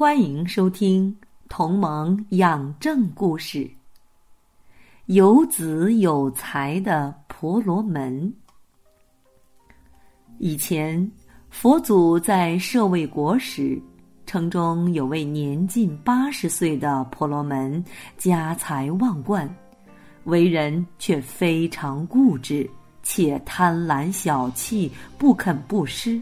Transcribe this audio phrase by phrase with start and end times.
[0.00, 1.14] 欢迎收听
[1.46, 3.58] 《同盟养正故事》。
[5.04, 8.32] 有子有才的婆罗门。
[10.38, 11.12] 以前，
[11.50, 13.78] 佛祖在舍卫国时，
[14.24, 17.84] 城中有位年近八十岁的婆罗门，
[18.16, 19.54] 家财万贯，
[20.24, 22.66] 为人却非常固执，
[23.02, 26.18] 且贪婪小气，不肯布施，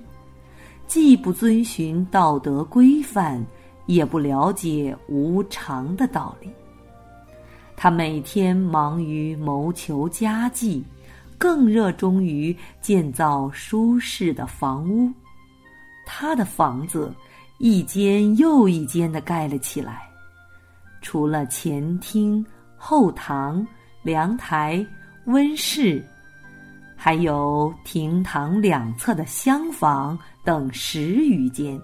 [0.89, 3.41] 既不遵循道德规范。
[3.89, 6.49] 也不了解无常的道理。
[7.75, 10.85] 他每天忙于谋求家计，
[11.39, 15.11] 更热衷于建造舒适的房屋。
[16.05, 17.13] 他的房子
[17.59, 20.03] 一间又一间的盖了起来，
[21.01, 22.45] 除了前厅、
[22.77, 23.67] 后堂、
[24.03, 24.85] 凉台、
[25.25, 26.05] 温室，
[26.97, 31.81] 还有厅堂两侧的厢房等十余间。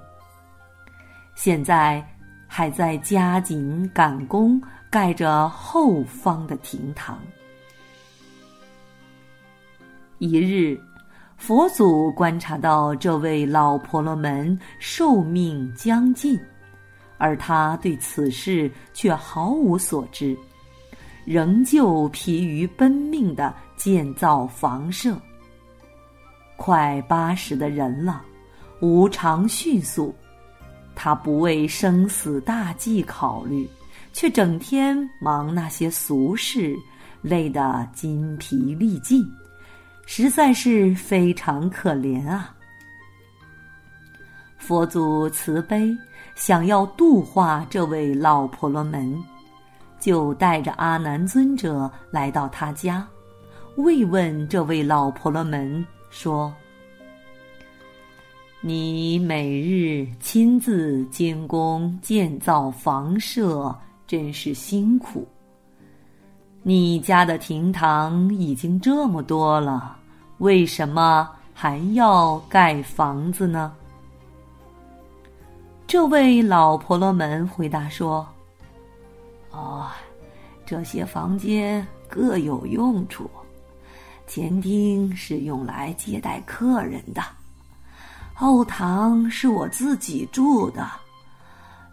[1.34, 2.04] 现在
[2.46, 7.18] 还在加紧赶工，盖着后方的亭堂。
[10.18, 10.80] 一日，
[11.36, 16.38] 佛祖观察到这位老婆罗门寿命将近，
[17.18, 20.36] 而他对此事却毫无所知，
[21.24, 25.20] 仍旧疲于奔命的建造房舍。
[26.56, 28.22] 快八十的人了，
[28.80, 30.14] 无常迅速。
[30.94, 33.68] 他不为生死大计考虑，
[34.12, 36.74] 却整天忙那些俗事，
[37.22, 39.24] 累得筋疲力尽，
[40.06, 42.54] 实在是非常可怜啊！
[44.58, 45.94] 佛祖慈悲，
[46.34, 49.22] 想要度化这位老婆罗门，
[50.00, 53.06] 就带着阿难尊者来到他家，
[53.76, 56.54] 慰问这位老婆罗门，说。
[58.66, 65.28] 你每日亲自监工建造房舍，真是辛苦。
[66.62, 69.98] 你家的亭堂已经这么多了，
[70.38, 73.70] 为什么还要盖房子呢？
[75.86, 78.26] 这位老婆罗门回答说
[79.52, 79.88] ：“哦，
[80.64, 83.28] 这些房间各有用处，
[84.26, 87.22] 前厅是用来接待客人的。”
[88.36, 90.84] 后堂是我自己住的，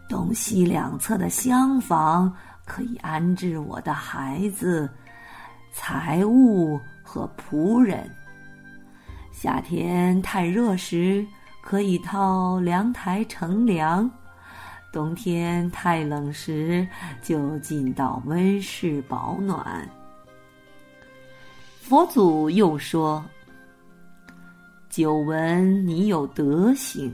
[0.09, 2.33] 东西两侧的厢房
[2.65, 4.89] 可以安置我的孩子、
[5.71, 8.09] 财物和仆人。
[9.31, 11.23] 夏天太热时，
[11.61, 14.09] 可以套凉台乘凉；
[14.91, 16.87] 冬天太冷时，
[17.21, 19.87] 就进到温室保暖。
[21.79, 23.23] 佛祖又说。
[24.91, 27.09] 久闻你有德行，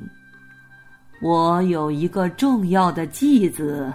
[1.22, 3.94] 我有一个重要的继子，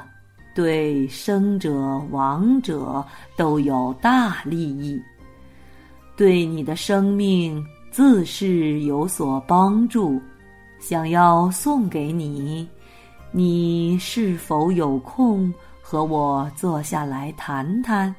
[0.54, 3.04] 对生者亡者
[3.36, 5.02] 都有大利益，
[6.16, 7.60] 对你的生命
[7.90, 10.22] 自是有所帮助，
[10.78, 12.68] 想要送给你，
[13.32, 18.14] 你是否有空和我坐下来谈谈？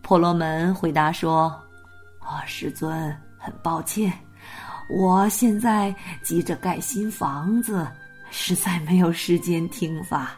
[0.00, 1.52] 婆罗门回答说。
[2.26, 4.12] 啊，师尊，很抱歉，
[4.90, 7.86] 我现在急着盖新房子，
[8.30, 10.32] 实在没有时间听法。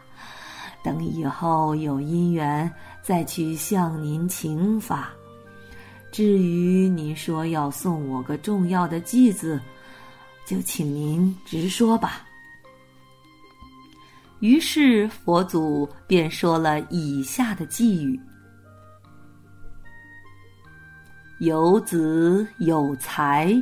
[0.84, 2.70] 等以后有姻缘，
[3.02, 5.08] 再去向您请法。
[6.12, 9.58] 至于您说要送我个重要的继子，
[10.46, 12.22] 就请您直说吧。
[14.40, 18.20] 于是佛祖便说了以下的寄语。
[21.38, 23.54] 有子有才，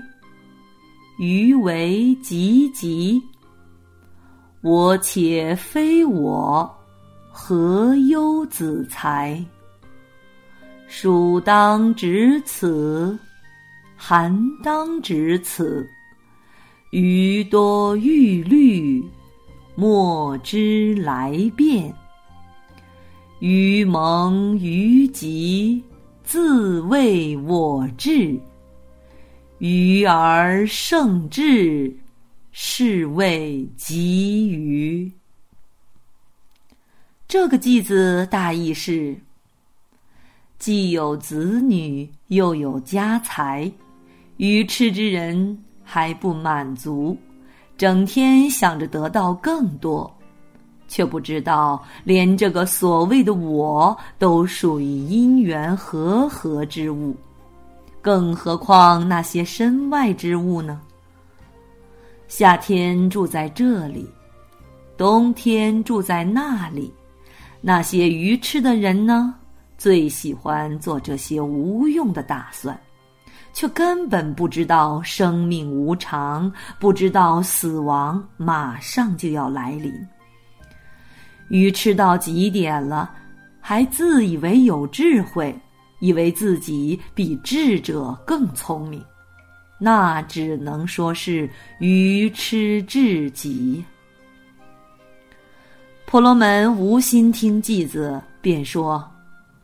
[1.19, 3.23] 余为吉吉。
[4.63, 6.75] 我且非我，
[7.31, 9.45] 何忧子才？
[10.89, 13.19] 蜀当执此，
[13.95, 15.87] 韩当执此。
[16.93, 19.05] 余多欲虑，
[19.75, 21.95] 莫知来变。
[23.41, 25.85] 余蒙余吉。
[26.27, 28.37] 自谓我智，
[29.59, 31.97] 愚而胜智，
[32.51, 35.09] 是谓吉于。
[37.29, 39.17] 这个偈子大意是：
[40.59, 43.71] 既有子女，又有家财，
[44.39, 47.17] 愚痴之人还不满足，
[47.79, 50.13] 整天想着得到更多。
[50.89, 57.17] 却不知道，连这个所谓的我都属于因缘和合之物，
[58.01, 60.81] 更何况那些身外之物呢？
[62.29, 64.09] 夏天住在这里，
[64.97, 66.93] 冬天住在那里，
[67.61, 69.35] 那些愚痴的人呢，
[69.79, 72.77] 最喜欢做这些无用的打算，
[73.53, 79.93] 却根本不知道生命无常，不知道死亡马上就要来临。
[81.49, 83.11] 愚痴到极点了，
[83.61, 85.57] 还自以为有智慧，
[86.01, 89.05] 以为自己比智者更聪明，
[89.79, 91.49] 那只能说是
[91.81, 93.85] 愚痴至极。
[96.05, 98.95] 婆罗门无心听偈子，便说：“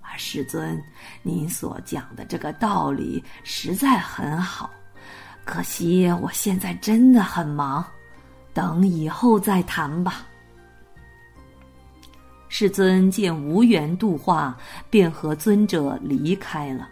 [0.03, 0.83] 啊，世尊，
[1.23, 4.69] 您所讲的这个道理实在很好，
[5.45, 7.85] 可惜我现在真的很忙，
[8.53, 10.27] 等以后再谈吧。”
[12.55, 14.55] 世尊见无缘度化，
[14.91, 16.87] 便和尊者离开了。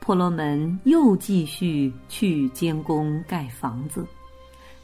[0.00, 4.04] 婆罗门又继续去监宫盖房子。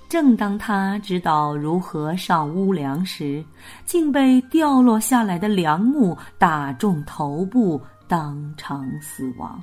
[0.09, 3.45] 正当他知道如何上屋梁时，
[3.85, 9.61] 竟被掉落下来的梁木打中头部，当场死亡。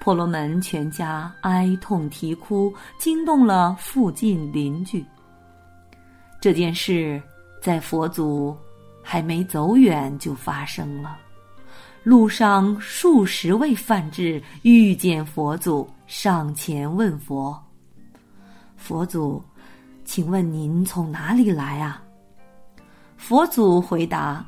[0.00, 5.06] 婆罗门全家哀痛啼哭，惊动了附近邻居。
[6.40, 7.22] 这件事
[7.62, 8.56] 在佛祖。
[9.04, 11.16] 还没走远就发生了。
[12.02, 17.56] 路上数十位梵志遇见佛祖，上前问佛
[18.76, 19.42] ：“佛祖，
[20.04, 22.02] 请问您从哪里来啊？”
[23.16, 24.44] 佛祖回答：“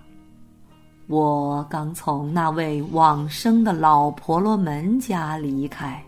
[1.08, 6.02] 我刚从那位往生的老婆罗门家离开。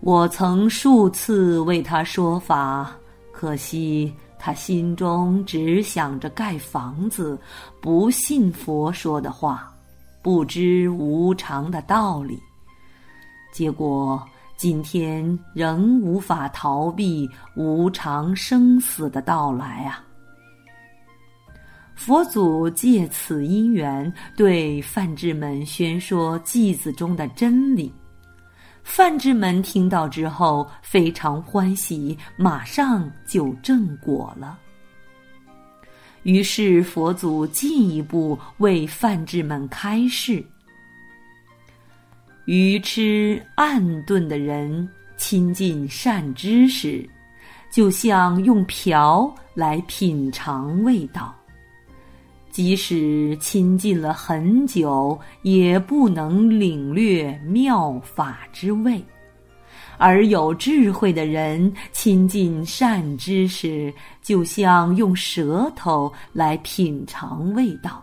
[0.00, 2.90] 我曾数次为他说法，
[3.32, 4.12] 可惜。”
[4.44, 7.38] 他心中只想着盖房子，
[7.80, 9.74] 不信佛说的话，
[10.20, 12.38] 不知无常的道理，
[13.54, 14.22] 结果
[14.58, 17.26] 今天仍无法逃避
[17.56, 20.04] 无常生死的到来啊！
[21.94, 27.90] 佛祖借此因缘，对梵志们宣说偈子中的真理。
[28.84, 34.56] 范志们听到之后非常欢喜，马上就正果了。
[36.22, 40.44] 于是佛祖进一步为范志们开示：
[42.44, 47.08] 愚痴暗钝的人亲近善知识，
[47.70, 51.34] 就像用瓢来品尝味道。
[52.54, 59.02] 即使亲近了很久，也不能领略妙法之味；
[59.98, 63.92] 而有智慧的人亲近善知识，
[64.22, 68.00] 就像用舌头来品尝味道，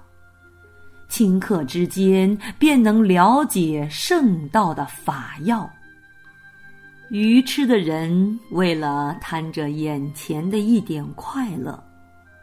[1.10, 5.66] 顷刻之间便能了解圣道的法要。
[7.10, 11.82] 愚痴的人为了贪着眼前的一点快乐。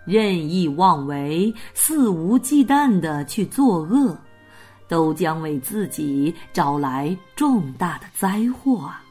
[0.09, 4.17] 任意妄为、肆无忌惮的去作恶，
[4.89, 9.05] 都将为自己招来重大的灾祸啊！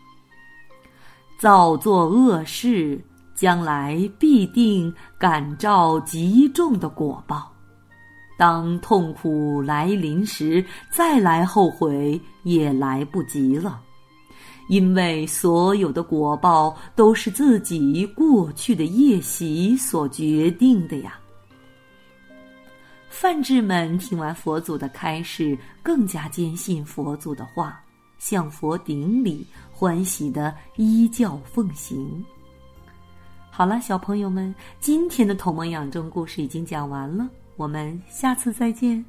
[1.37, 2.99] 造作恶事，
[3.35, 7.51] 将来必定感召极重的果报。
[8.39, 13.79] 当痛苦来临时，再来后悔也来不及了。
[14.67, 21.19] 因为所有的果报都是自己过去的业习所决定的呀。
[23.09, 27.81] 范志们听完佛祖的开示，更加坚信佛祖的话，
[28.19, 32.23] 向佛顶礼，欢喜的依教奉行。
[33.49, 39.03] 好了，小朋友们，今天的《同盟养正》故事已经讲完了，我们下次再见。